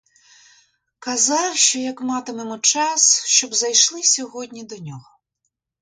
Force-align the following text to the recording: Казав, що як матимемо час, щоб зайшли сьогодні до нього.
Казав, 0.99 1.57
що 1.57 1.79
як 1.79 2.01
матимемо 2.01 2.59
час, 2.59 3.23
щоб 3.25 3.53
зайшли 3.53 4.03
сьогодні 4.03 4.63
до 4.63 4.77
нього. 4.77 5.19